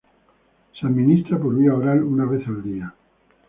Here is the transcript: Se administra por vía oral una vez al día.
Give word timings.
Se 0.79 0.87
administra 0.87 1.37
por 1.37 1.55
vía 1.55 1.75
oral 1.75 2.01
una 2.01 2.25
vez 2.25 2.47
al 2.47 2.63
día. 2.63 2.91